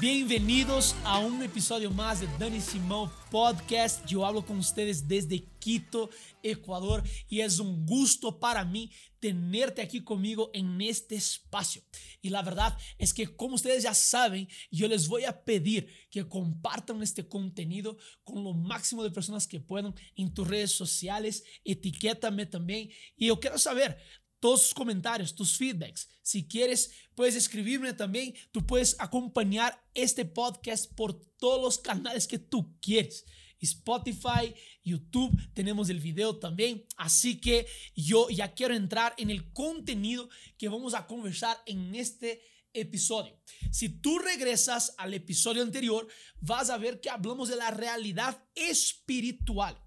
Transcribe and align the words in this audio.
Bienvenidos 0.00 0.96
a 1.04 1.18
un 1.18 1.42
episodio 1.42 1.90
más 1.90 2.22
de 2.22 2.28
Dani 2.38 2.58
Simón 2.62 3.10
Podcast. 3.30 4.06
Yo 4.06 4.24
hablo 4.24 4.46
con 4.46 4.58
ustedes 4.58 5.06
desde 5.06 5.44
Quito, 5.58 6.08
Ecuador, 6.42 7.02
y 7.28 7.40
es 7.40 7.58
un 7.58 7.84
gusto 7.84 8.40
para 8.40 8.64
mí 8.64 8.90
tenerte 9.18 9.82
aquí 9.82 10.02
conmigo 10.02 10.50
en 10.54 10.80
este 10.80 11.16
espacio. 11.16 11.82
Y 12.22 12.30
la 12.30 12.40
verdad 12.40 12.78
es 12.96 13.12
que, 13.12 13.26
como 13.36 13.56
ustedes 13.56 13.82
ya 13.82 13.92
saben, 13.92 14.48
yo 14.70 14.88
les 14.88 15.06
voy 15.06 15.24
a 15.24 15.44
pedir 15.44 15.86
que 16.10 16.26
compartan 16.26 17.02
este 17.02 17.28
contenido 17.28 17.98
con 18.24 18.42
lo 18.42 18.54
máximo 18.54 19.04
de 19.04 19.10
personas 19.10 19.46
que 19.46 19.60
puedan 19.60 19.94
en 20.16 20.32
tus 20.32 20.48
redes 20.48 20.72
sociales. 20.72 21.44
Etiquétame 21.62 22.46
también. 22.46 22.88
Y 23.16 23.26
yo 23.26 23.38
quiero 23.38 23.58
saber, 23.58 23.98
todos 24.40 24.62
sus 24.62 24.74
comentarios, 24.74 25.34
tus 25.34 25.56
feedbacks. 25.56 26.08
Si 26.22 26.48
quieres, 26.48 26.90
puedes 27.14 27.36
escribirme 27.36 27.92
también. 27.92 28.34
Tú 28.50 28.66
puedes 28.66 28.96
acompañar 28.98 29.80
este 29.94 30.24
podcast 30.24 30.92
por 30.94 31.14
todos 31.36 31.62
los 31.62 31.78
canales 31.78 32.26
que 32.26 32.38
tú 32.38 32.74
quieres. 32.80 33.24
Spotify, 33.60 34.54
YouTube, 34.82 35.38
tenemos 35.52 35.90
el 35.90 36.00
video 36.00 36.38
también. 36.38 36.84
Así 36.96 37.40
que 37.40 37.66
yo 37.94 38.28
ya 38.30 38.54
quiero 38.54 38.74
entrar 38.74 39.14
en 39.18 39.30
el 39.30 39.52
contenido 39.52 40.28
que 40.56 40.68
vamos 40.68 40.94
a 40.94 41.06
conversar 41.06 41.58
en 41.66 41.94
este 41.94 42.42
episodio. 42.72 43.38
Si 43.70 43.88
tú 43.88 44.18
regresas 44.18 44.94
al 44.96 45.14
episodio 45.14 45.62
anterior, 45.62 46.08
vas 46.40 46.70
a 46.70 46.78
ver 46.78 47.00
que 47.00 47.10
hablamos 47.10 47.48
de 47.48 47.56
la 47.56 47.70
realidad 47.70 48.42
espiritual. 48.54 49.78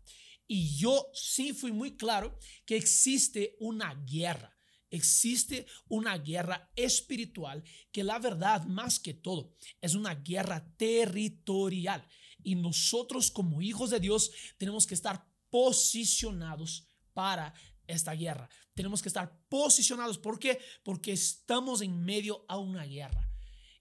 Y 0.56 0.78
yo 0.78 1.10
sí 1.16 1.52
fui 1.52 1.72
muy 1.72 1.98
claro 1.98 2.38
que 2.64 2.78
existe 2.78 3.56
una 3.60 3.96
guerra. 4.06 4.56
Existe 4.92 5.66
una 5.88 6.16
guerra 6.20 6.72
espiritual 6.76 7.64
que 7.92 8.04
la 8.04 8.20
verdad 8.20 8.64
más 8.66 9.00
que 9.00 9.16
todo 9.16 9.56
es 9.82 9.96
una 9.96 10.14
guerra 10.14 10.72
territorial. 10.78 12.08
Y 12.44 12.54
nosotros 12.54 13.32
como 13.32 13.64
hijos 13.64 13.90
de 13.90 14.00
Dios 14.00 14.30
tenemos 14.60 14.86
que 14.86 14.94
estar 14.94 15.28
posicionados 15.50 16.88
para 17.14 17.56
esta 17.88 18.14
guerra. 18.14 18.48
Tenemos 18.76 19.02
que 19.02 19.10
estar 19.10 19.36
posicionados. 19.50 20.20
¿Por 20.20 20.38
qué? 20.38 20.60
Porque 20.84 21.14
estamos 21.14 21.82
en 21.82 22.00
medio 22.06 22.46
a 22.48 22.60
una 22.60 22.86
guerra. 22.86 23.28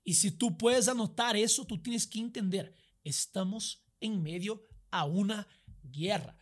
Y 0.05 0.15
si 0.15 0.31
tú 0.31 0.57
puedes 0.57 0.89
anotar 0.89 1.37
eso, 1.37 1.67
tú 1.67 1.83
tienes 1.83 2.07
que 2.07 2.19
entender, 2.19 2.75
estamos 3.05 3.85
en 4.01 4.23
medio 4.23 4.67
a 4.91 5.05
una 5.05 5.47
guerra. 5.83 6.39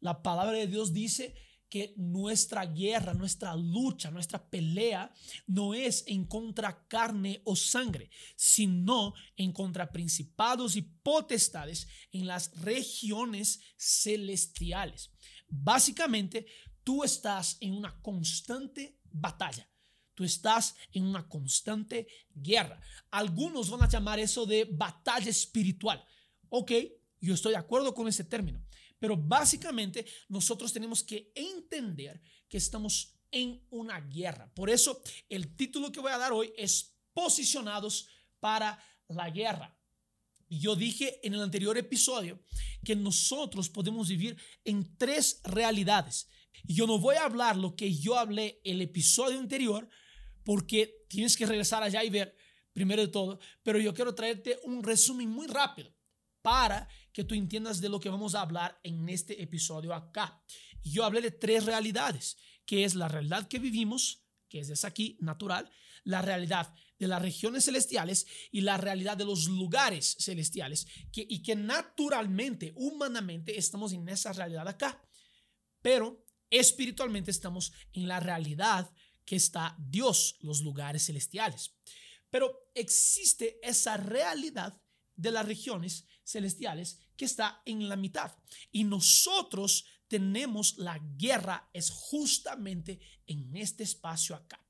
La 0.00 0.22
palabra 0.22 0.56
de 0.56 0.66
Dios 0.66 0.92
dice 0.92 1.34
que 1.70 1.94
nuestra 1.96 2.66
guerra, 2.66 3.14
nuestra 3.14 3.54
lucha, 3.54 4.10
nuestra 4.10 4.44
pelea 4.50 5.14
no 5.46 5.72
es 5.72 6.02
en 6.08 6.24
contra 6.24 6.86
carne 6.88 7.40
o 7.44 7.54
sangre, 7.54 8.10
sino 8.34 9.14
en 9.36 9.52
contra 9.52 9.92
principados 9.92 10.74
y 10.74 10.82
potestades 10.82 11.86
en 12.10 12.26
las 12.26 12.50
regiones 12.60 13.60
celestiales. 13.76 15.12
Básicamente, 15.48 16.46
tú 16.82 17.04
estás 17.04 17.56
en 17.60 17.74
una 17.74 18.00
constante 18.02 18.98
batalla. 19.04 19.70
Tú 20.14 20.24
estás 20.24 20.74
en 20.92 21.04
una 21.04 21.28
constante 21.28 22.08
guerra. 22.34 22.80
Algunos 23.10 23.70
van 23.70 23.82
a 23.82 23.88
llamar 23.88 24.18
eso 24.18 24.44
de 24.44 24.64
batalla 24.64 25.30
espiritual. 25.30 26.04
Ok, 26.48 26.72
yo 27.20 27.34
estoy 27.34 27.52
de 27.52 27.58
acuerdo 27.58 27.94
con 27.94 28.08
ese 28.08 28.24
término. 28.24 28.62
Pero 29.00 29.16
básicamente 29.16 30.06
nosotros 30.28 30.72
tenemos 30.72 31.02
que 31.02 31.32
entender 31.34 32.22
que 32.48 32.58
estamos 32.58 33.16
en 33.32 33.66
una 33.70 34.00
guerra. 34.00 34.52
Por 34.54 34.70
eso 34.70 35.02
el 35.28 35.56
título 35.56 35.90
que 35.90 36.00
voy 36.00 36.12
a 36.12 36.18
dar 36.18 36.32
hoy 36.32 36.52
es 36.56 36.96
Posicionados 37.12 38.08
para 38.38 38.78
la 39.08 39.30
guerra. 39.30 39.76
Yo 40.48 40.76
dije 40.76 41.18
en 41.26 41.34
el 41.34 41.40
anterior 41.42 41.76
episodio 41.76 42.44
que 42.84 42.94
nosotros 42.94 43.68
podemos 43.68 44.08
vivir 44.08 44.36
en 44.64 44.96
tres 44.96 45.40
realidades. 45.44 46.28
Yo 46.64 46.86
no 46.86 46.98
voy 46.98 47.16
a 47.16 47.24
hablar 47.24 47.56
lo 47.56 47.74
que 47.74 47.92
yo 47.92 48.18
hablé 48.18 48.60
el 48.64 48.82
episodio 48.82 49.38
anterior 49.38 49.88
porque 50.44 51.04
tienes 51.08 51.36
que 51.36 51.46
regresar 51.46 51.82
allá 51.82 52.04
y 52.04 52.10
ver 52.10 52.36
primero 52.72 53.02
de 53.02 53.08
todo, 53.08 53.38
pero 53.62 53.78
yo 53.78 53.94
quiero 53.94 54.14
traerte 54.14 54.58
un 54.64 54.82
resumen 54.82 55.28
muy 55.28 55.46
rápido 55.46 55.92
para 56.42 56.88
que 57.12 57.24
tú 57.24 57.34
entiendas 57.34 57.80
de 57.80 57.88
lo 57.88 58.00
que 58.00 58.08
vamos 58.08 58.34
a 58.34 58.42
hablar 58.42 58.78
en 58.82 59.08
este 59.08 59.42
episodio 59.42 59.94
acá. 59.94 60.42
Yo 60.82 61.04
hablé 61.04 61.20
de 61.20 61.30
tres 61.30 61.64
realidades, 61.64 62.38
que 62.64 62.84
es 62.84 62.94
la 62.94 63.08
realidad 63.08 63.48
que 63.48 63.58
vivimos, 63.58 64.24
que 64.48 64.60
es 64.60 64.70
esa 64.70 64.88
aquí, 64.88 65.16
natural, 65.20 65.70
la 66.04 66.22
realidad 66.22 66.74
de 66.98 67.08
las 67.08 67.22
regiones 67.22 67.64
celestiales 67.64 68.26
y 68.50 68.60
la 68.60 68.76
realidad 68.76 69.16
de 69.16 69.24
los 69.24 69.48
lugares 69.48 70.16
celestiales, 70.18 70.86
que, 71.12 71.26
y 71.28 71.42
que 71.42 71.56
naturalmente, 71.56 72.72
humanamente, 72.76 73.58
estamos 73.58 73.92
en 73.92 74.08
esa 74.08 74.32
realidad 74.32 74.68
acá, 74.68 75.02
pero 75.82 76.24
espiritualmente 76.50 77.30
estamos 77.30 77.72
en 77.92 78.08
la 78.08 78.20
realidad 78.20 78.90
que 79.24 79.36
está 79.36 79.76
Dios, 79.78 80.36
los 80.40 80.60
lugares 80.62 81.06
celestiales. 81.06 81.74
Pero 82.30 82.70
existe 82.74 83.58
esa 83.62 83.96
realidad 83.96 84.80
de 85.16 85.30
las 85.30 85.46
regiones 85.46 86.06
celestiales 86.30 86.98
que 87.16 87.24
está 87.24 87.62
en 87.64 87.88
la 87.88 87.96
mitad. 87.96 88.32
Y 88.70 88.84
nosotros 88.84 89.84
tenemos 90.08 90.76
la 90.78 90.98
guerra 91.16 91.70
es 91.72 91.90
justamente 91.90 93.00
en 93.26 93.56
este 93.56 93.84
espacio 93.84 94.34
acá. 94.34 94.64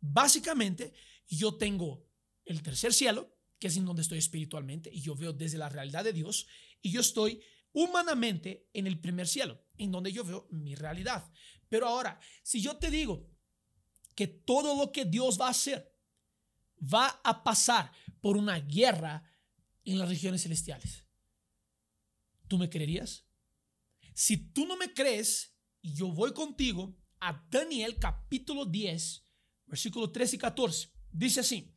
Básicamente, 0.00 0.92
yo 1.28 1.54
tengo 1.54 2.08
el 2.44 2.62
tercer 2.62 2.92
cielo, 2.92 3.36
que 3.58 3.68
es 3.68 3.76
en 3.76 3.84
donde 3.84 4.02
estoy 4.02 4.18
espiritualmente, 4.18 4.90
y 4.92 5.02
yo 5.02 5.14
veo 5.14 5.32
desde 5.32 5.58
la 5.58 5.68
realidad 5.68 6.04
de 6.04 6.12
Dios, 6.12 6.46
y 6.82 6.90
yo 6.90 7.00
estoy 7.00 7.40
humanamente 7.72 8.68
en 8.72 8.86
el 8.86 8.98
primer 8.98 9.28
cielo, 9.28 9.62
en 9.76 9.92
donde 9.92 10.12
yo 10.12 10.24
veo 10.24 10.48
mi 10.50 10.74
realidad. 10.74 11.30
Pero 11.68 11.86
ahora, 11.86 12.18
si 12.42 12.60
yo 12.60 12.76
te 12.76 12.90
digo 12.90 13.30
que 14.16 14.26
todo 14.26 14.76
lo 14.76 14.90
que 14.90 15.04
Dios 15.04 15.40
va 15.40 15.46
a 15.46 15.50
hacer 15.50 15.94
va 16.82 17.20
a 17.22 17.44
pasar 17.44 17.92
por 18.20 18.36
una 18.36 18.58
guerra 18.58 19.22
en 19.90 19.98
las 19.98 20.08
regiones 20.08 20.42
celestiales. 20.42 21.04
¿Tú 22.48 22.58
me 22.58 22.70
creerías? 22.70 23.26
Si 24.14 24.36
tú 24.36 24.66
no 24.66 24.76
me 24.76 24.92
crees, 24.92 25.56
yo 25.82 26.12
voy 26.12 26.32
contigo 26.32 26.96
a 27.20 27.44
Daniel 27.50 27.96
capítulo 27.98 28.64
10, 28.66 29.26
versículo 29.66 30.10
13 30.10 30.36
y 30.36 30.38
14. 30.38 30.92
Dice 31.12 31.40
así, 31.40 31.74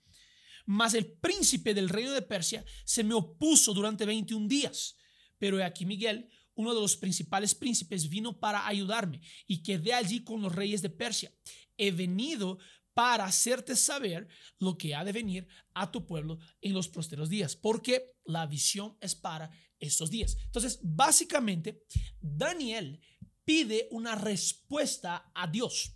mas 0.65 0.93
el 0.93 1.11
príncipe 1.13 1.73
del 1.73 1.89
reino 1.89 2.11
de 2.11 2.21
Persia 2.21 2.63
se 2.85 3.03
me 3.03 3.13
opuso 3.13 3.73
durante 3.73 4.05
21 4.05 4.47
días, 4.47 4.95
pero 5.37 5.63
aquí 5.63 5.85
Miguel, 5.85 6.29
uno 6.55 6.73
de 6.73 6.81
los 6.81 6.95
principales 6.95 7.55
príncipes, 7.55 8.09
vino 8.09 8.39
para 8.39 8.67
ayudarme 8.67 9.21
y 9.47 9.63
quedé 9.63 9.93
allí 9.93 10.23
con 10.23 10.41
los 10.41 10.53
reyes 10.53 10.81
de 10.81 10.89
Persia. 10.89 11.33
He 11.77 11.91
venido 11.91 12.59
para 12.93 13.25
hacerte 13.25 13.75
saber 13.75 14.27
lo 14.59 14.77
que 14.77 14.93
ha 14.95 15.03
de 15.03 15.11
venir 15.11 15.47
a 15.73 15.91
tu 15.91 16.05
pueblo 16.05 16.39
en 16.61 16.73
los 16.73 16.87
próximos 16.87 17.29
días, 17.29 17.55
porque 17.55 18.13
la 18.25 18.45
visión 18.45 18.97
es 19.01 19.15
para 19.15 19.49
estos 19.79 20.09
días. 20.09 20.37
Entonces, 20.45 20.79
básicamente, 20.81 21.83
Daniel 22.19 23.01
pide 23.43 23.87
una 23.91 24.15
respuesta 24.15 25.31
a 25.33 25.47
Dios. 25.47 25.95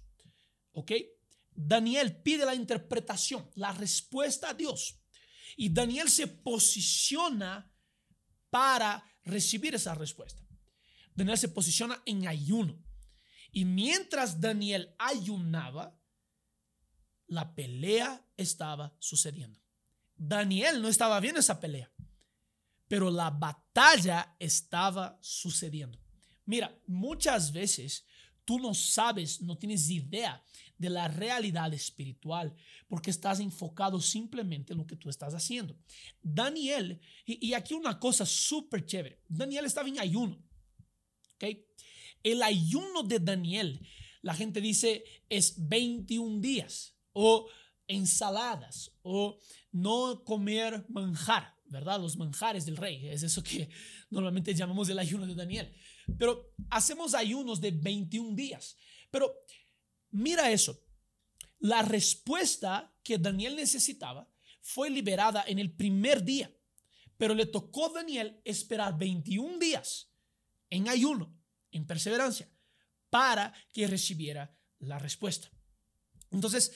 ¿Ok? 0.72 0.92
Daniel 1.52 2.22
pide 2.22 2.46
la 2.46 2.54
interpretación, 2.54 3.50
la 3.56 3.72
respuesta 3.72 4.50
a 4.50 4.54
Dios. 4.54 5.00
Y 5.56 5.70
Daniel 5.70 6.10
se 6.10 6.28
posiciona 6.28 7.72
para 8.50 9.04
recibir 9.24 9.74
esa 9.76 9.96
respuesta. 9.96 10.46
Daniel 11.16 11.38
se 11.38 11.50
posiciona 11.50 12.02
en 12.06 12.28
ayuno. 12.28 12.84
Y 13.52 13.66
mientras 13.66 14.40
Daniel 14.40 14.94
ayunaba, 15.00 15.97
la 17.28 17.54
pelea 17.54 18.26
estaba 18.36 18.96
sucediendo. 19.00 19.60
Daniel 20.16 20.82
no 20.82 20.88
estaba 20.88 21.20
viendo 21.20 21.40
esa 21.40 21.60
pelea, 21.60 21.92
pero 22.88 23.12
la 23.12 23.30
batalla 23.30 24.36
estaba 24.40 25.18
sucediendo. 25.22 26.00
Mira, 26.46 26.76
muchas 26.88 27.52
veces 27.52 28.06
tú 28.46 28.60
no 28.60 28.74
sabes, 28.74 29.42
no 29.42 29.58
tienes 29.58 29.90
idea 29.90 30.42
de 30.78 30.90
la 30.90 31.08
realidad 31.08 31.74
espiritual 31.74 32.56
porque 32.88 33.10
estás 33.10 33.40
enfocado 33.40 34.00
simplemente 34.00 34.74
en 34.74 34.80
lo 34.80 34.88
que 34.88 34.96
tú 34.96 35.10
estás 35.10 35.34
haciendo. 35.34 35.78
Daniel, 36.22 37.02
y, 37.26 37.54
aquí 37.54 37.74
una 37.74 38.00
cosa 38.00 38.26
súper 38.26 38.86
chévere, 38.86 39.22
Daniel 39.28 39.66
estaba 39.66 39.90
en 39.90 40.00
ayuno. 40.00 40.42
¿okay? 41.36 41.66
El 42.24 42.42
ayuno 42.42 43.04
de 43.04 43.20
Daniel, 43.20 43.86
la 44.22 44.34
gente 44.34 44.62
dice, 44.62 45.04
es 45.30 45.56
21 45.68 46.40
días 46.40 46.97
o 47.20 47.50
ensaladas 47.88 48.92
o 49.02 49.40
no 49.72 50.24
comer 50.24 50.86
manjar, 50.88 51.56
¿verdad? 51.66 52.00
Los 52.00 52.16
manjares 52.16 52.64
del 52.64 52.78
rey, 52.78 53.08
es 53.08 53.24
eso 53.24 53.42
que 53.42 53.70
normalmente 54.12 54.54
llamamos 54.54 54.88
el 54.90 55.00
ayuno 55.00 55.26
de 55.26 55.34
Daniel. 55.34 55.74
Pero 56.20 56.54
hacemos 56.70 57.16
ayunos 57.16 57.60
de 57.60 57.72
21 57.72 58.36
días. 58.36 58.78
Pero 59.10 59.34
mira 60.12 60.52
eso, 60.52 60.80
la 61.58 61.82
respuesta 61.82 62.94
que 63.02 63.18
Daniel 63.18 63.56
necesitaba 63.56 64.30
fue 64.62 64.92
liberada 64.92 65.44
en 65.48 65.58
el 65.58 65.72
primer 65.72 66.24
día, 66.24 66.56
pero 67.18 67.34
le 67.34 67.48
tocó 67.48 67.88
a 67.88 67.94
Daniel 67.94 68.40
esperar 68.46 68.96
21 68.96 69.58
días 69.58 70.12
en 70.70 70.88
ayuno, 70.88 71.36
en 71.72 71.88
perseverancia, 71.88 72.48
para 73.10 73.56
que 73.74 73.88
recibiera 73.88 74.56
la 74.78 75.00
respuesta. 75.00 75.50
Entonces, 76.30 76.72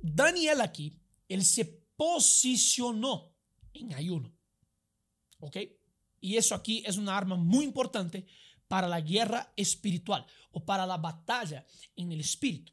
Daniel 0.00 0.60
aquí, 0.60 0.98
él 1.28 1.44
se 1.44 1.64
posicionó 1.96 3.34
en 3.72 3.94
ayuno. 3.94 4.34
¿Ok? 5.40 5.56
Y 6.20 6.36
eso 6.36 6.54
aquí 6.54 6.82
es 6.84 6.96
una 6.96 7.16
arma 7.16 7.36
muy 7.36 7.64
importante 7.64 8.26
para 8.66 8.88
la 8.88 9.00
guerra 9.00 9.52
espiritual 9.56 10.26
o 10.50 10.64
para 10.64 10.86
la 10.86 10.96
batalla 10.96 11.64
en 11.96 12.12
el 12.12 12.20
espíritu. 12.20 12.72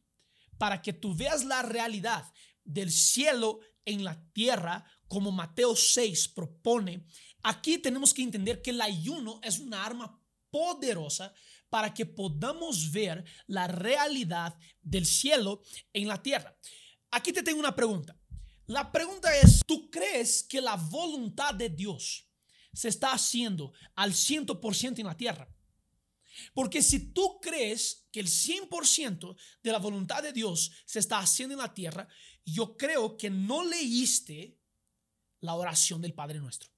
Para 0.57 0.81
que 0.81 0.93
tú 0.93 1.15
veas 1.15 1.43
la 1.43 1.61
realidad 1.61 2.31
del 2.63 2.91
cielo 2.91 3.59
en 3.85 4.03
la 4.03 4.21
tierra, 4.31 4.85
como 5.07 5.31
Mateo 5.31 5.75
6 5.75 6.29
propone, 6.29 7.05
aquí 7.43 7.77
tenemos 7.77 8.13
que 8.13 8.23
entender 8.23 8.61
que 8.61 8.71
el 8.71 8.81
ayuno 8.81 9.39
es 9.43 9.59
una 9.59 9.85
arma 9.85 10.19
poderosa 10.49 11.33
para 11.69 11.93
que 11.93 12.05
podamos 12.05 12.91
ver 12.91 13.25
la 13.47 13.67
realidad 13.67 14.57
del 14.81 15.05
cielo 15.05 15.61
en 15.93 16.07
la 16.07 16.21
tierra. 16.21 16.57
Aquí 17.11 17.31
te 17.31 17.43
tengo 17.43 17.59
una 17.59 17.75
pregunta. 17.75 18.17
La 18.67 18.91
pregunta 18.91 19.35
es, 19.37 19.61
¿tú 19.65 19.89
crees 19.91 20.43
que 20.43 20.59
la 20.59 20.75
voluntad 20.75 21.53
de 21.53 21.69
Dios 21.69 22.27
se 22.73 22.89
está 22.89 23.13
haciendo 23.13 23.73
al 23.95 24.13
100% 24.13 24.99
en 24.99 25.05
la 25.05 25.15
tierra? 25.15 25.47
Porque 26.53 26.81
si 26.81 27.11
tú 27.13 27.39
crees 27.41 28.07
que 28.11 28.19
el 28.19 28.27
100% 28.27 29.35
de 29.63 29.71
la 29.71 29.77
voluntad 29.77 30.23
de 30.23 30.33
Dios 30.33 30.71
se 30.85 30.99
está 30.99 31.19
haciendo 31.19 31.53
en 31.53 31.61
la 31.61 31.73
tierra, 31.73 32.07
yo 32.43 32.75
creo 32.75 33.17
que 33.17 33.29
no 33.29 33.63
leíste 33.63 34.59
la 35.39 35.53
oración 35.55 36.01
del 36.01 36.13
Padre 36.13 36.39
Nuestro. 36.39 36.69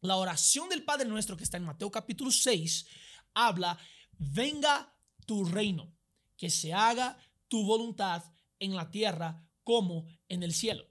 La 0.00 0.16
oración 0.16 0.68
del 0.68 0.84
Padre 0.84 1.08
Nuestro 1.08 1.36
que 1.36 1.44
está 1.44 1.56
en 1.56 1.64
Mateo 1.64 1.90
capítulo 1.90 2.30
6 2.30 2.86
habla, 3.34 3.78
venga 4.18 4.94
tu 5.26 5.44
reino, 5.44 5.92
que 6.36 6.50
se 6.50 6.72
haga 6.72 7.18
tu 7.48 7.64
voluntad 7.64 8.22
en 8.58 8.74
la 8.74 8.90
tierra 8.90 9.46
como 9.62 10.06
en 10.28 10.42
el 10.42 10.54
cielo. 10.54 10.86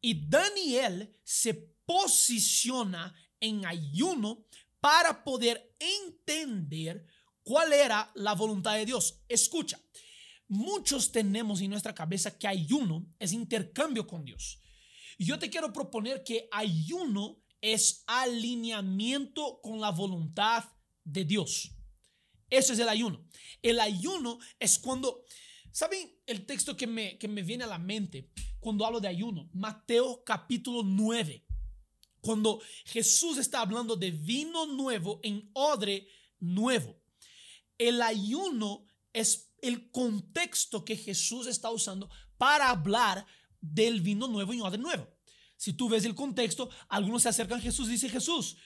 Y 0.00 0.28
Daniel 0.28 1.16
se 1.22 1.54
posiciona 1.84 3.14
en 3.40 3.64
ayuno 3.66 4.46
para 4.80 5.22
poder 5.22 5.76
entender 5.78 7.06
cuál 7.42 7.72
era 7.72 8.10
la 8.14 8.34
voluntad 8.34 8.74
de 8.74 8.86
Dios. 8.86 9.20
Escucha, 9.28 9.80
muchos 10.48 11.12
tenemos 11.12 11.60
en 11.60 11.70
nuestra 11.70 11.94
cabeza 11.94 12.36
que 12.36 12.48
ayuno 12.48 13.06
es 13.18 13.32
intercambio 13.32 14.06
con 14.06 14.24
Dios. 14.24 14.60
Yo 15.18 15.38
te 15.38 15.50
quiero 15.50 15.72
proponer 15.72 16.24
que 16.24 16.48
ayuno 16.50 17.42
es 17.60 18.02
alineamiento 18.06 19.60
con 19.62 19.80
la 19.80 19.90
voluntad 19.90 20.64
de 21.04 21.24
Dios. 21.24 21.70
Eso 22.50 22.72
es 22.72 22.78
el 22.78 22.88
ayuno. 22.88 23.24
El 23.62 23.80
ayuno 23.80 24.38
es 24.58 24.78
cuando, 24.78 25.24
¿saben 25.72 26.14
el 26.26 26.46
texto 26.46 26.76
que 26.76 26.86
me, 26.86 27.18
que 27.18 27.28
me 27.28 27.42
viene 27.42 27.64
a 27.64 27.68
la 27.68 27.78
mente 27.78 28.30
cuando 28.60 28.86
hablo 28.86 29.00
de 29.00 29.08
ayuno? 29.08 29.48
Mateo 29.52 30.22
capítulo 30.24 30.82
9. 30.84 31.44
Cuando 32.20 32.60
Jesús 32.84 33.38
está 33.38 33.60
hablando 33.60 33.96
de 33.96 34.12
vino 34.12 34.66
nuevo 34.66 35.20
en 35.22 35.50
odre 35.54 36.08
nuevo. 36.38 37.00
El 37.78 38.00
ayuno 38.00 38.84
es 39.12 39.52
el 39.60 39.90
contexto 39.90 40.84
que 40.84 40.96
Jesús 40.96 41.46
está 41.46 41.70
usando 41.70 42.08
para 42.36 42.70
hablar 42.70 43.26
del 43.60 44.00
vino 44.00 44.28
nuevo 44.28 44.52
en 44.52 44.62
odre 44.62 44.78
nuevo. 44.78 45.08
Si 45.56 45.72
tú 45.72 45.88
ves 45.88 46.04
el 46.04 46.14
contexto, 46.14 46.70
algunos 46.88 47.22
se 47.22 47.28
acercan 47.28 47.58
a 47.58 47.62
Jesús 47.62 47.88
y 47.88 47.92
dicen, 47.92 48.10
Jesús, 48.10 48.56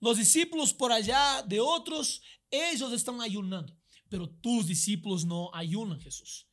los 0.00 0.16
discípulos 0.16 0.74
por 0.74 0.90
allá 0.90 1.42
de 1.46 1.60
otros, 1.60 2.22
ellos 2.50 2.92
están 2.92 3.20
ayunando, 3.20 3.76
pero 4.08 4.28
tus 4.28 4.66
discípulos 4.66 5.24
no 5.24 5.50
ayunan, 5.54 6.00
Jesús. 6.00 6.49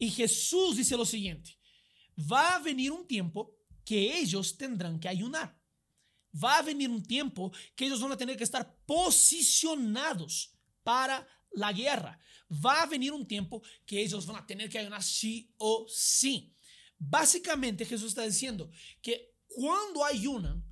Y 0.00 0.10
Jesús 0.10 0.78
dice 0.78 0.96
lo 0.96 1.04
siguiente, 1.04 1.58
va 2.18 2.54
a 2.54 2.58
venir 2.58 2.90
un 2.90 3.06
tiempo 3.06 3.54
que 3.84 4.18
ellos 4.18 4.56
tendrán 4.56 4.98
que 4.98 5.08
ayunar. 5.08 5.60
Va 6.42 6.56
a 6.56 6.62
venir 6.62 6.88
un 6.88 7.02
tiempo 7.02 7.52
que 7.76 7.84
ellos 7.84 8.00
van 8.00 8.12
a 8.12 8.16
tener 8.16 8.34
que 8.34 8.44
estar 8.44 8.74
posicionados 8.86 10.56
para 10.82 11.28
la 11.52 11.70
guerra. 11.70 12.18
Va 12.50 12.80
a 12.80 12.86
venir 12.86 13.12
un 13.12 13.26
tiempo 13.28 13.62
que 13.84 14.00
ellos 14.00 14.24
van 14.24 14.36
a 14.36 14.46
tener 14.46 14.70
que 14.70 14.78
ayunar 14.78 15.02
sí 15.02 15.52
o 15.58 15.86
sí. 15.86 16.54
Básicamente 16.98 17.84
Jesús 17.84 18.08
está 18.08 18.22
diciendo 18.22 18.70
que 19.02 19.34
cuando 19.48 20.02
ayunan, 20.02 20.64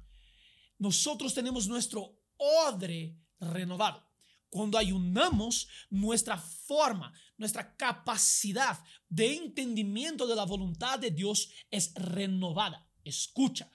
nosotros 0.78 1.34
tenemos 1.34 1.68
nuestro 1.68 2.18
odre 2.38 3.14
renovado. 3.40 4.08
Cuando 4.48 4.78
ayunamos, 4.78 5.68
nuestra 5.90 6.38
forma, 6.38 7.12
nuestra 7.38 7.76
capacidad 7.76 8.84
de 9.08 9.36
entendimiento 9.36 10.26
de 10.26 10.36
la 10.36 10.44
voluntad 10.44 10.98
de 10.98 11.12
Dios 11.12 11.50
es 11.70 11.94
renovada. 11.94 12.86
Escucha, 13.04 13.70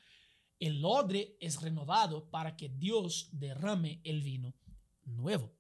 el 0.60 0.83
odre 0.86 1.38
es 1.39 1.62
renovado 1.62 2.30
para 2.30 2.56
que 2.56 2.69
Dios 2.69 3.30
derrame 3.31 4.01
el 4.04 4.21
vino 4.21 4.56
nuevo. 5.06 5.57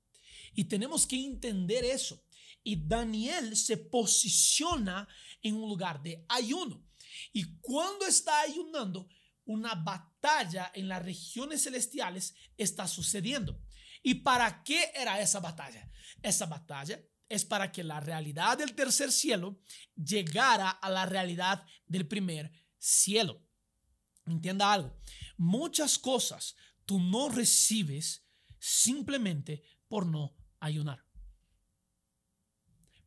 Y 0.53 0.65
tenemos 0.65 1.07
que 1.07 1.15
entender 1.15 1.83
eso. 1.83 2.23
Y 2.61 2.87
Daniel 2.87 3.57
se 3.57 3.77
posiciona 3.77 5.07
en 5.41 5.55
un 5.55 5.67
lugar 5.67 6.01
de 6.01 6.23
ayuno. 6.29 6.85
Y 7.31 7.57
cuando 7.59 8.05
está 8.05 8.41
ayunando, 8.41 9.09
una 9.45 9.75
batalla 9.75 10.71
en 10.73 10.87
las 10.87 11.03
regiones 11.03 11.63
celestiales 11.63 12.35
está 12.57 12.87
sucediendo. 12.87 13.61
¿Y 14.01 14.15
para 14.15 14.63
qué 14.63 14.91
era 14.93 15.19
esa 15.21 15.39
batalla? 15.39 15.89
Esa 16.21 16.45
batalla 16.45 17.01
es 17.29 17.45
para 17.45 17.71
que 17.71 17.83
la 17.83 17.99
realidad 17.99 18.57
del 18.57 18.75
tercer 18.75 19.11
cielo 19.11 19.59
llegara 19.95 20.69
a 20.69 20.89
la 20.89 21.05
realidad 21.05 21.65
del 21.87 22.07
primer 22.07 22.51
cielo. 22.77 23.41
Entienda 24.25 24.71
algo. 24.71 24.97
Muchas 25.37 25.97
cosas 25.97 26.55
tú 26.85 26.99
no 26.99 27.29
recibes 27.29 28.25
simplemente 28.59 29.63
por 29.87 30.05
no 30.05 30.35
ayunar. 30.59 31.03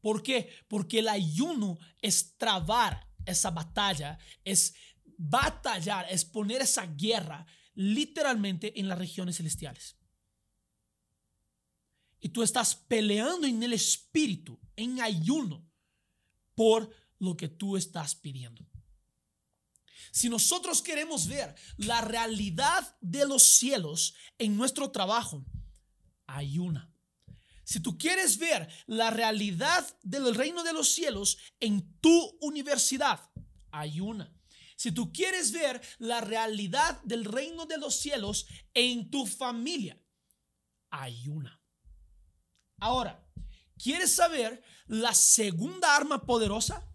¿Por 0.00 0.22
qué? 0.22 0.50
Porque 0.68 1.00
el 1.00 1.08
ayuno 1.08 1.78
es 2.00 2.36
trabar 2.36 3.08
esa 3.24 3.50
batalla, 3.50 4.18
es 4.44 4.74
batallar, 5.18 6.06
es 6.10 6.24
poner 6.24 6.62
esa 6.62 6.86
guerra 6.86 7.46
literalmente 7.74 8.78
en 8.78 8.88
las 8.88 8.98
regiones 8.98 9.36
celestiales. 9.36 9.95
Y 12.20 12.30
tú 12.30 12.42
estás 12.42 12.74
peleando 12.74 13.46
en 13.46 13.62
el 13.62 13.72
espíritu, 13.72 14.58
en 14.76 15.00
ayuno, 15.00 15.66
por 16.54 16.90
lo 17.18 17.36
que 17.36 17.48
tú 17.48 17.76
estás 17.76 18.14
pidiendo. 18.14 18.66
Si 20.10 20.28
nosotros 20.28 20.82
queremos 20.82 21.26
ver 21.26 21.54
la 21.76 22.00
realidad 22.00 22.96
de 23.00 23.26
los 23.26 23.42
cielos 23.42 24.14
en 24.38 24.56
nuestro 24.56 24.90
trabajo, 24.90 25.44
ayuna. 26.26 26.90
Si 27.64 27.80
tú 27.80 27.98
quieres 27.98 28.38
ver 28.38 28.68
la 28.86 29.10
realidad 29.10 29.86
del 30.02 30.34
reino 30.34 30.62
de 30.62 30.72
los 30.72 30.88
cielos 30.88 31.36
en 31.60 31.98
tu 32.00 32.38
universidad, 32.40 33.28
ayuna. 33.70 34.32
Si 34.76 34.92
tú 34.92 35.12
quieres 35.12 35.52
ver 35.52 35.82
la 35.98 36.20
realidad 36.20 37.02
del 37.02 37.24
reino 37.24 37.66
de 37.66 37.78
los 37.78 37.96
cielos 37.96 38.46
en 38.74 39.10
tu 39.10 39.26
familia, 39.26 40.00
ayuna. 40.90 41.60
Ahora, 42.78 43.26
¿quieres 43.82 44.12
saber 44.12 44.62
la 44.86 45.14
segunda 45.14 45.96
arma 45.96 46.24
poderosa? 46.24 46.86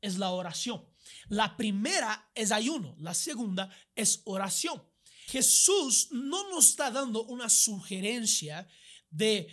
Es 0.00 0.18
la 0.18 0.30
oración. 0.30 0.84
La 1.28 1.56
primera 1.56 2.30
es 2.34 2.52
ayuno, 2.52 2.94
la 2.98 3.14
segunda 3.14 3.70
es 3.94 4.22
oración. 4.24 4.82
Jesús 5.26 6.08
no 6.12 6.50
nos 6.50 6.70
está 6.70 6.90
dando 6.90 7.24
una 7.24 7.48
sugerencia 7.48 8.68
de 9.10 9.48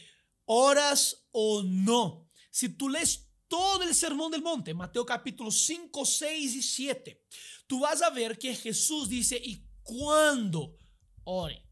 horas 0.46 1.25
o 1.32 1.63
no. 1.63 2.30
Si 2.52 2.70
tú 2.70 2.90
lees 2.90 3.28
todo 3.48 3.84
el 3.84 3.96
sermón 3.96 4.32
del 4.32 4.42
monte, 4.42 4.74
Mateo 4.74 5.06
capítulo 5.06 5.52
5, 5.52 6.06
6 6.06 6.56
y 6.56 6.62
7, 6.62 7.25
tú 7.68 7.80
vas 7.80 8.02
a 8.02 8.10
ver 8.10 8.38
que 8.38 8.56
Jesús 8.56 9.10
dice, 9.10 9.40
¿y 9.44 9.66
cuándo 9.82 10.78
ore? 11.24 11.63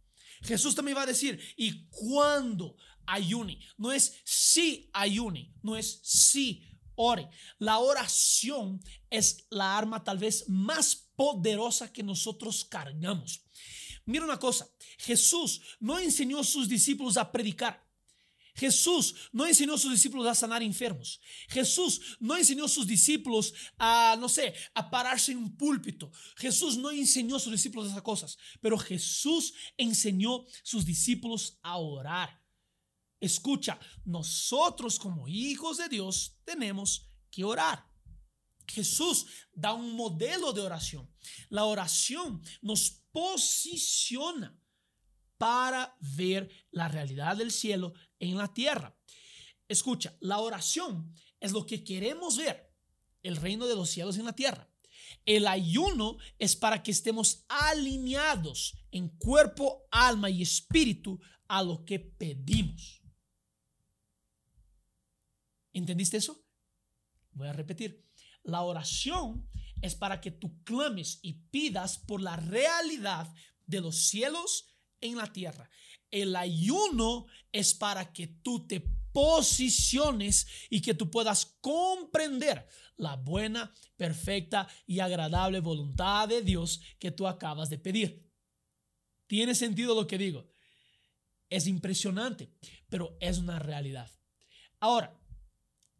Jesús 0.43 0.73
también 0.73 0.97
va 0.97 1.03
a 1.03 1.07
decir, 1.07 1.39
¿y 1.55 1.87
cuándo 1.89 2.75
ayune? 3.05 3.59
No 3.77 3.91
es 3.91 4.21
si 4.23 4.89
ayune, 4.93 5.53
no 5.61 5.75
es 5.77 5.99
si 6.03 6.63
ore. 6.95 7.29
La 7.59 7.79
oración 7.79 8.81
es 9.09 9.45
la 9.49 9.77
arma 9.77 10.03
tal 10.03 10.17
vez 10.17 10.47
más 10.47 10.95
poderosa 11.15 11.91
que 11.91 12.03
nosotros 12.03 12.65
cargamos. 12.65 13.43
Mira 14.05 14.25
una 14.25 14.39
cosa, 14.39 14.67
Jesús 14.97 15.61
no 15.79 15.99
enseñó 15.99 16.39
a 16.39 16.43
sus 16.43 16.67
discípulos 16.67 17.17
a 17.17 17.31
predicar. 17.31 17.91
Jesús 18.55 19.15
no 19.31 19.45
enseñó 19.45 19.75
a 19.75 19.77
sus 19.77 19.91
discípulos 19.91 20.27
a 20.27 20.35
sanar 20.35 20.61
enfermos. 20.61 21.21
Jesús 21.47 22.17
no 22.19 22.35
enseñó 22.35 22.65
a 22.65 22.69
sus 22.69 22.85
discípulos 22.85 23.53
a, 23.77 24.17
no 24.19 24.27
sé, 24.27 24.53
a 24.73 24.89
pararse 24.89 25.31
en 25.31 25.37
un 25.37 25.55
púlpito. 25.55 26.11
Jesús 26.35 26.77
no 26.77 26.91
enseñó 26.91 27.37
a 27.37 27.39
sus 27.39 27.53
discípulos 27.53 27.89
esas 27.89 28.01
cosas. 28.01 28.37
Pero 28.59 28.77
Jesús 28.77 29.53
enseñó 29.77 30.41
a 30.41 30.45
sus 30.63 30.85
discípulos 30.85 31.59
a 31.61 31.77
orar. 31.77 32.40
Escucha, 33.21 33.79
nosotros 34.03 34.97
como 34.97 35.27
hijos 35.27 35.77
de 35.77 35.87
Dios 35.87 36.39
tenemos 36.43 37.07
que 37.29 37.43
orar. 37.43 37.87
Jesús 38.67 39.27
da 39.53 39.73
un 39.73 39.95
modelo 39.95 40.51
de 40.53 40.61
oración. 40.61 41.07
La 41.49 41.65
oración 41.65 42.41
nos 42.61 43.03
posiciona 43.11 44.59
para 45.37 45.95
ver 45.99 46.49
la 46.71 46.87
realidad 46.87 47.37
del 47.37 47.51
cielo 47.51 47.93
en 48.19 48.37
la 48.37 48.51
tierra. 48.51 48.97
Escucha, 49.67 50.17
la 50.19 50.39
oración 50.39 51.13
es 51.39 51.51
lo 51.51 51.65
que 51.65 51.83
queremos 51.83 52.37
ver, 52.37 52.73
el 53.21 53.35
reino 53.35 53.67
de 53.67 53.75
los 53.75 53.89
cielos 53.91 54.17
en 54.17 54.25
la 54.25 54.35
tierra. 54.35 54.67
El 55.25 55.45
ayuno 55.45 56.17
es 56.39 56.55
para 56.55 56.81
que 56.81 56.91
estemos 56.91 57.45
alineados 57.47 58.77
en 58.91 59.09
cuerpo, 59.09 59.87
alma 59.91 60.29
y 60.29 60.41
espíritu 60.41 61.19
a 61.47 61.61
lo 61.61 61.85
que 61.85 61.99
pedimos. 61.99 63.00
¿Entendiste 65.73 66.17
eso? 66.17 66.43
Voy 67.31 67.47
a 67.47 67.53
repetir. 67.53 68.05
La 68.43 68.61
oración 68.61 69.47
es 69.81 69.95
para 69.95 70.19
que 70.21 70.31
tú 70.31 70.63
clames 70.63 71.19
y 71.21 71.33
pidas 71.33 71.97
por 71.97 72.21
la 72.21 72.35
realidad 72.35 73.33
de 73.65 73.81
los 73.81 73.97
cielos 74.07 74.67
en 74.99 75.17
la 75.17 75.31
tierra. 75.31 75.69
El 76.09 76.35
ayuno 76.35 77.25
es 77.51 77.73
para 77.73 78.11
que 78.11 78.27
tú 78.27 78.67
te 78.67 78.81
posiciones 79.11 80.47
y 80.69 80.81
que 80.81 80.93
tú 80.93 81.09
puedas 81.11 81.57
comprender 81.61 82.67
la 82.97 83.15
buena, 83.15 83.73
perfecta 83.97 84.67
y 84.85 84.99
agradable 84.99 85.59
voluntad 85.59 86.27
de 86.27 86.41
Dios 86.41 86.81
que 86.99 87.11
tú 87.11 87.27
acabas 87.27 87.69
de 87.69 87.77
pedir. 87.77 88.29
¿Tiene 89.27 89.55
sentido 89.55 89.95
lo 89.95 90.07
que 90.07 90.17
digo? 90.17 90.49
Es 91.49 91.67
impresionante, 91.67 92.53
pero 92.89 93.17
es 93.19 93.37
una 93.37 93.59
realidad. 93.59 94.09
Ahora, 94.79 95.20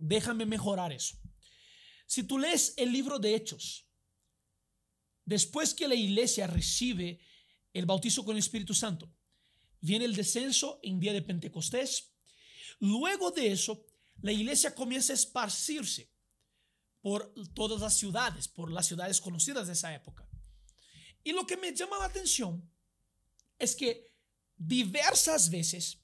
déjame 0.01 0.45
mejorar 0.45 0.91
eso. 0.91 1.15
Si 2.05 2.23
tú 2.23 2.37
lees 2.37 2.73
el 2.75 2.91
libro 2.91 3.19
de 3.19 3.35
Hechos, 3.35 3.87
después 5.23 5.73
que 5.73 5.87
la 5.87 5.95
iglesia 5.95 6.47
recibe 6.47 7.21
el 7.71 7.85
bautizo 7.85 8.25
con 8.25 8.35
el 8.35 8.39
Espíritu 8.39 8.73
Santo, 8.73 9.13
viene 9.79 10.05
el 10.05 10.15
descenso 10.15 10.79
en 10.83 10.99
día 10.99 11.13
de 11.13 11.21
Pentecostés. 11.21 12.13
Luego 12.79 13.31
de 13.31 13.51
eso, 13.51 13.85
la 14.21 14.31
iglesia 14.31 14.75
comienza 14.75 15.13
a 15.13 15.15
esparcirse 15.15 16.11
por 16.99 17.33
todas 17.53 17.79
las 17.79 17.95
ciudades, 17.95 18.47
por 18.47 18.71
las 18.71 18.87
ciudades 18.87 19.21
conocidas 19.21 19.67
de 19.67 19.73
esa 19.73 19.93
época. 19.93 20.27
Y 21.23 21.31
lo 21.31 21.45
que 21.45 21.57
me 21.57 21.73
llama 21.73 21.99
la 21.99 22.05
atención 22.05 22.69
es 23.57 23.75
que 23.75 24.11
diversas 24.57 25.49
veces 25.49 25.99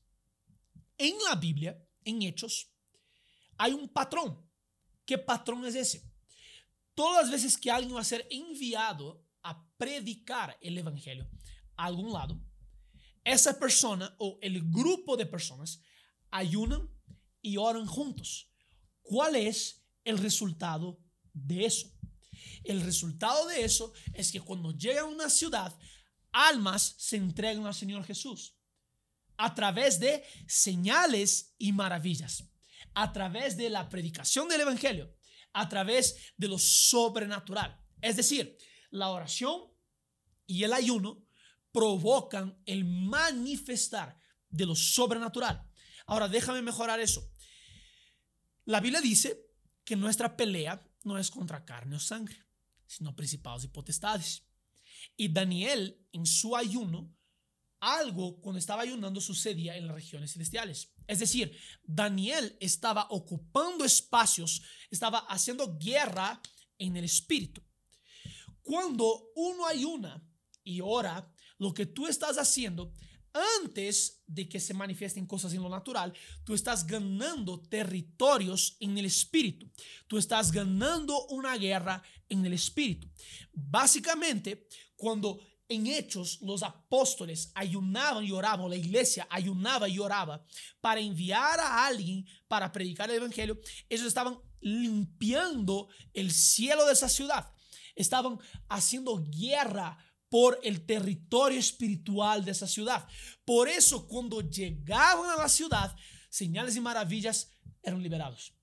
en 0.97 1.15
la 1.27 1.35
Biblia, 1.35 1.83
en 2.03 2.21
Hechos, 2.21 2.71
hay 3.57 3.73
un 3.73 3.89
patrón. 3.89 4.45
¿Qué 5.05 5.17
patrón 5.17 5.65
es 5.65 5.75
ese? 5.75 6.03
Todas 6.93 7.23
las 7.23 7.31
veces 7.31 7.57
que 7.57 7.71
alguien 7.71 7.95
va 7.95 8.01
a 8.01 8.05
ser 8.05 8.27
enviado 8.29 9.23
a 9.43 9.67
predicar 9.77 10.57
el 10.61 10.77
Evangelio 10.77 11.29
a 11.75 11.85
algún 11.85 12.11
lado, 12.11 12.41
esa 13.23 13.57
persona 13.57 14.15
o 14.19 14.37
el 14.41 14.61
grupo 14.71 15.15
de 15.15 15.25
personas 15.25 15.81
ayunan 16.31 16.89
y 17.41 17.57
oran 17.57 17.85
juntos. 17.85 18.51
¿Cuál 19.01 19.35
es 19.35 19.85
el 20.03 20.17
resultado 20.17 20.99
de 21.33 21.65
eso? 21.65 21.93
El 22.63 22.81
resultado 22.81 23.47
de 23.47 23.63
eso 23.63 23.93
es 24.13 24.31
que 24.31 24.41
cuando 24.41 24.71
llega 24.71 25.01
a 25.01 25.05
una 25.05 25.29
ciudad, 25.29 25.77
almas 26.31 26.95
se 26.97 27.17
entregan 27.17 27.65
al 27.65 27.75
Señor 27.75 28.03
Jesús 28.03 28.55
a 29.37 29.53
través 29.53 29.99
de 29.99 30.23
señales 30.47 31.53
y 31.57 31.71
maravillas 31.71 32.49
a 32.99 33.13
través 33.13 33.55
de 33.55 33.69
la 33.69 33.89
predicación 33.89 34.49
del 34.49 34.61
Evangelio, 34.61 35.15
a 35.53 35.69
través 35.69 36.33
de 36.35 36.47
lo 36.47 36.57
sobrenatural. 36.57 37.79
Es 38.01 38.15
decir, 38.15 38.57
la 38.89 39.09
oración 39.09 39.71
y 40.47 40.63
el 40.63 40.73
ayuno 40.73 41.23
provocan 41.71 42.59
el 42.65 42.85
manifestar 42.85 44.19
de 44.49 44.65
lo 44.65 44.75
sobrenatural. 44.75 45.63
Ahora, 46.07 46.27
déjame 46.27 46.63
mejorar 46.63 46.99
eso. 46.99 47.31
La 48.65 48.79
Biblia 48.79 48.99
dice 48.99 49.45
que 49.83 49.95
nuestra 49.95 50.35
pelea 50.35 50.83
no 51.03 51.19
es 51.19 51.29
contra 51.29 51.65
carne 51.65 51.97
o 51.97 51.99
sangre, 51.99 52.47
sino 52.87 53.15
principados 53.15 53.63
y 53.63 53.67
potestades. 53.67 54.43
Y 55.15 55.27
Daniel, 55.31 56.03
en 56.13 56.25
su 56.25 56.55
ayuno, 56.55 57.15
algo 57.79 58.39
cuando 58.41 58.59
estaba 58.59 58.81
ayunando 58.81 59.21
sucedía 59.21 59.77
en 59.77 59.87
las 59.87 59.95
regiones 59.95 60.33
celestiales. 60.33 60.91
Es 61.07 61.19
decir, 61.19 61.57
Daniel 61.83 62.57
estaba 62.59 63.07
ocupando 63.09 63.85
espacios, 63.85 64.61
estaba 64.89 65.19
haciendo 65.19 65.77
guerra 65.77 66.41
en 66.77 66.97
el 66.97 67.05
espíritu. 67.05 67.61
Cuando 68.61 69.31
uno 69.35 69.65
ayuna 69.65 70.21
y 70.63 70.81
ora, 70.81 71.31
lo 71.57 71.73
que 71.73 71.85
tú 71.85 72.07
estás 72.07 72.37
haciendo 72.37 72.93
antes 73.61 74.23
de 74.25 74.49
que 74.49 74.59
se 74.59 74.73
manifiesten 74.73 75.25
cosas 75.25 75.53
en 75.53 75.61
lo 75.61 75.69
natural, 75.69 76.13
tú 76.43 76.53
estás 76.53 76.85
ganando 76.85 77.61
territorios 77.61 78.75
en 78.79 78.97
el 78.97 79.05
espíritu. 79.05 79.69
Tú 80.07 80.17
estás 80.17 80.51
ganando 80.51 81.27
una 81.27 81.55
guerra 81.57 82.01
en 82.29 82.45
el 82.45 82.53
espíritu. 82.53 83.07
Básicamente, 83.53 84.67
cuando 84.95 85.39
en 85.69 85.87
Hechos, 85.87 86.39
los 86.41 86.63
apóstoles 86.63 87.51
ayunaban 87.53 88.23
y 88.23 88.31
oraban, 88.31 88.69
la 88.69 88.75
iglesia 88.75 89.27
ayunaba 89.29 89.89
y 89.89 89.99
oraba 89.99 90.45
para 90.79 91.01
enviar 91.01 91.59
a 91.59 91.85
alguien 91.85 92.25
para 92.47 92.71
predicar 92.71 93.09
el 93.09 93.17
Evangelio. 93.17 93.59
Ellos 93.89 94.07
estaban 94.07 94.39
limpiando 94.61 95.89
el 96.13 96.31
cielo 96.31 96.85
de 96.85 96.93
esa 96.93 97.09
ciudad. 97.09 97.51
Estaban 97.95 98.39
haciendo 98.69 99.23
guerra 99.29 99.97
por 100.29 100.59
el 100.63 100.85
territorio 100.85 101.59
espiritual 101.59 102.45
de 102.45 102.51
esa 102.51 102.67
ciudad. 102.67 103.07
Por 103.45 103.67
eso, 103.67 104.07
cuando 104.07 104.41
llegaban 104.41 105.29
a 105.29 105.35
la 105.35 105.49
ciudad, 105.49 105.95
señales 106.29 106.75
y 106.75 106.81
maravillas 106.81 107.51
eran 107.81 108.01
liberados. 108.01 108.56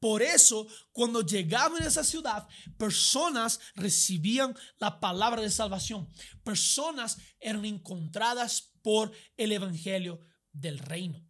Por 0.00 0.22
eso, 0.22 0.66
cuando 0.92 1.20
llegaban 1.20 1.82
a 1.82 1.86
esa 1.86 2.02
ciudad, 2.02 2.48
personas 2.78 3.60
recibían 3.74 4.56
la 4.78 4.98
palabra 4.98 5.42
de 5.42 5.50
salvación. 5.50 6.08
Personas 6.42 7.18
eran 7.38 7.66
encontradas 7.66 8.72
por 8.82 9.12
el 9.36 9.52
evangelio 9.52 10.20
del 10.52 10.78
reino. 10.78 11.22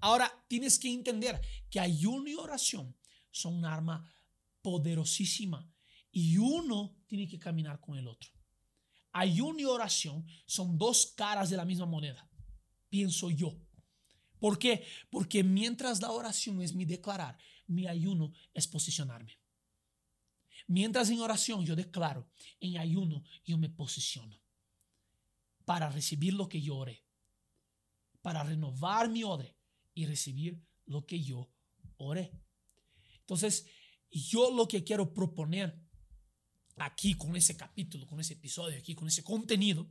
Ahora, 0.00 0.32
tienes 0.48 0.78
que 0.78 0.90
entender 0.90 1.40
que 1.70 1.78
ayuno 1.78 2.26
y 2.28 2.34
oración 2.34 2.96
son 3.30 3.56
un 3.56 3.64
arma 3.66 4.10
poderosísima 4.62 5.70
y 6.10 6.38
uno 6.38 6.96
tiene 7.06 7.28
que 7.28 7.38
caminar 7.38 7.80
con 7.80 7.98
el 7.98 8.08
otro. 8.08 8.30
Ayuno 9.12 9.60
y 9.60 9.64
oración 9.64 10.26
son 10.46 10.78
dos 10.78 11.12
caras 11.14 11.50
de 11.50 11.56
la 11.58 11.66
misma 11.66 11.84
moneda, 11.84 12.30
pienso 12.88 13.30
yo. 13.30 13.60
¿Por 14.38 14.58
qué? 14.58 14.84
Porque 15.10 15.42
mientras 15.42 16.00
la 16.00 16.10
oración 16.10 16.62
es 16.62 16.74
mi 16.74 16.84
declarar, 16.84 17.38
mi 17.66 17.86
ayuno 17.86 18.32
es 18.54 18.66
posicionarme. 18.66 19.38
Mientras 20.68 21.10
en 21.10 21.20
oración 21.20 21.64
yo 21.64 21.76
declaro, 21.76 22.28
en 22.60 22.78
ayuno 22.78 23.24
yo 23.44 23.56
me 23.56 23.68
posiciono 23.68 24.40
para 25.64 25.90
recibir 25.90 26.34
lo 26.34 26.48
que 26.48 26.60
yo 26.60 26.76
oré, 26.76 27.04
para 28.22 28.42
renovar 28.42 29.08
mi 29.08 29.24
odre 29.24 29.56
y 29.94 30.06
recibir 30.06 30.60
lo 30.86 31.06
que 31.06 31.22
yo 31.22 31.50
oré. 31.96 32.32
Entonces, 33.20 33.66
yo 34.10 34.50
lo 34.50 34.68
que 34.68 34.84
quiero 34.84 35.12
proponer 35.12 35.78
aquí 36.76 37.14
con 37.14 37.36
ese 37.36 37.56
capítulo, 37.56 38.06
con 38.06 38.20
ese 38.20 38.34
episodio, 38.34 38.78
aquí 38.78 38.94
con 38.94 39.08
ese 39.08 39.24
contenido, 39.24 39.90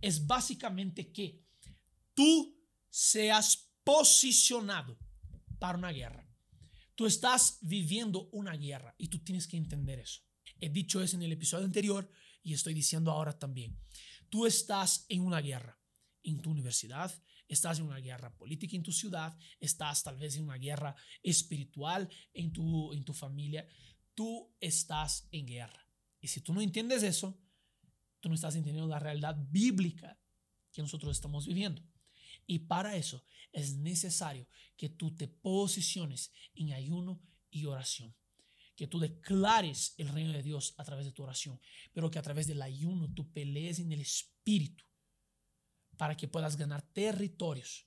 es 0.00 0.26
básicamente 0.26 1.12
que 1.12 1.40
tú 2.14 2.56
seas 2.90 3.70
posicionado 3.84 4.98
para 5.58 5.78
una 5.78 5.92
guerra. 5.92 6.28
Tú 6.94 7.06
estás 7.06 7.58
viviendo 7.60 8.28
una 8.32 8.56
guerra 8.56 8.94
y 8.98 9.08
tú 9.08 9.18
tienes 9.18 9.46
que 9.46 9.56
entender 9.56 9.98
eso. 9.98 10.22
He 10.60 10.68
dicho 10.70 11.02
eso 11.02 11.16
en 11.16 11.22
el 11.22 11.32
episodio 11.32 11.64
anterior 11.64 12.10
y 12.42 12.54
estoy 12.54 12.74
diciendo 12.74 13.10
ahora 13.10 13.38
también. 13.38 13.78
Tú 14.28 14.46
estás 14.46 15.04
en 15.08 15.22
una 15.22 15.40
guerra 15.40 15.80
en 16.22 16.40
tu 16.40 16.50
universidad, 16.50 17.12
estás 17.48 17.78
en 17.78 17.86
una 17.86 17.98
guerra 17.98 18.34
política 18.36 18.76
en 18.76 18.82
tu 18.82 18.92
ciudad, 18.92 19.36
estás 19.60 20.02
tal 20.02 20.16
vez 20.16 20.36
en 20.36 20.44
una 20.44 20.56
guerra 20.56 20.94
espiritual 21.22 22.08
en 22.32 22.52
tu, 22.52 22.92
en 22.92 23.04
tu 23.04 23.12
familia. 23.12 23.68
Tú 24.14 24.54
estás 24.60 25.28
en 25.30 25.46
guerra. 25.46 25.88
Y 26.20 26.28
si 26.28 26.40
tú 26.40 26.54
no 26.54 26.60
entiendes 26.60 27.02
eso, 27.02 27.38
tú 28.20 28.28
no 28.28 28.34
estás 28.34 28.56
entendiendo 28.56 28.88
la 28.88 28.98
realidad 28.98 29.36
bíblica 29.50 30.18
que 30.72 30.82
nosotros 30.82 31.16
estamos 31.16 31.46
viviendo. 31.46 31.82
Y 32.46 32.60
para 32.60 32.96
eso 32.96 33.24
es 33.52 33.76
necesario 33.76 34.48
que 34.76 34.88
tú 34.88 35.14
te 35.14 35.28
posiciones 35.28 36.32
en 36.54 36.72
ayuno 36.72 37.22
y 37.50 37.66
oración. 37.66 38.14
Que 38.76 38.86
tú 38.86 38.98
declares 38.98 39.94
el 39.98 40.08
reino 40.08 40.32
de 40.32 40.42
Dios 40.42 40.74
a 40.76 40.84
través 40.84 41.06
de 41.06 41.12
tu 41.12 41.22
oración, 41.22 41.60
pero 41.92 42.10
que 42.10 42.18
a 42.18 42.22
través 42.22 42.46
del 42.46 42.60
ayuno 42.60 43.12
tú 43.12 43.30
pelees 43.32 43.78
en 43.78 43.92
el 43.92 44.00
espíritu 44.00 44.84
para 45.96 46.16
que 46.16 46.26
puedas 46.26 46.56
ganar 46.56 46.82
territorios 46.82 47.86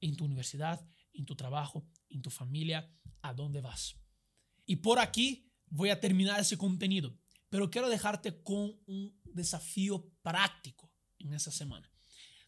en 0.00 0.16
tu 0.16 0.24
universidad, 0.24 0.84
en 1.12 1.24
tu 1.24 1.36
trabajo, 1.36 1.86
en 2.08 2.20
tu 2.20 2.30
familia, 2.30 2.92
a 3.22 3.32
dónde 3.32 3.60
vas. 3.60 3.96
Y 4.66 4.76
por 4.76 4.98
aquí 4.98 5.50
voy 5.66 5.90
a 5.90 6.00
terminar 6.00 6.40
ese 6.40 6.58
contenido, 6.58 7.16
pero 7.48 7.70
quiero 7.70 7.88
dejarte 7.88 8.42
con 8.42 8.76
un 8.86 9.20
desafío 9.24 10.10
práctico 10.22 10.92
en 11.18 11.32
esta 11.32 11.50
semana. 11.50 11.90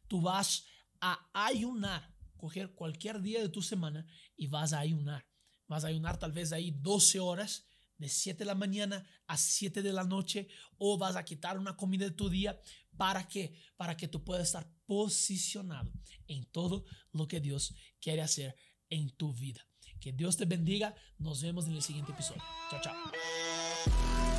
Tú 0.08 0.20
vas 0.20 0.64
a 1.00 1.28
ayunar, 1.32 2.14
coger 2.36 2.74
cualquier 2.74 3.20
día 3.20 3.40
de 3.40 3.48
tu 3.48 3.62
semana 3.62 4.06
y 4.36 4.46
vas 4.46 4.72
a 4.72 4.80
ayunar. 4.80 5.26
Vas 5.68 5.84
a 5.84 5.88
ayunar 5.88 6.18
tal 6.18 6.32
vez 6.32 6.52
ahí 6.52 6.70
12 6.70 7.20
horas, 7.20 7.66
de 7.98 8.08
7 8.08 8.40
de 8.40 8.44
la 8.44 8.54
mañana 8.54 9.06
a 9.26 9.36
7 9.36 9.82
de 9.82 9.92
la 9.92 10.04
noche, 10.04 10.48
o 10.78 10.98
vas 10.98 11.16
a 11.16 11.24
quitar 11.24 11.58
una 11.58 11.76
comida 11.76 12.04
de 12.04 12.10
tu 12.10 12.28
día. 12.28 12.60
¿Para 12.96 13.26
qué? 13.26 13.58
Para 13.76 13.96
que 13.96 14.08
tú 14.08 14.22
puedas 14.22 14.48
estar 14.48 14.70
posicionado 14.86 15.92
en 16.26 16.44
todo 16.46 16.84
lo 17.12 17.26
que 17.26 17.40
Dios 17.40 17.74
quiere 18.00 18.22
hacer 18.22 18.54
en 18.88 19.10
tu 19.16 19.32
vida. 19.32 19.66
Que 20.00 20.12
Dios 20.12 20.36
te 20.36 20.44
bendiga. 20.44 20.94
Nos 21.18 21.42
vemos 21.42 21.66
en 21.66 21.72
el 21.72 21.82
siguiente 21.82 22.12
episodio. 22.12 22.42
Chao, 22.70 22.80
chao. 22.82 24.35